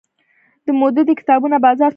[0.65, 1.89] د مودودي کتابونو بازار تود شو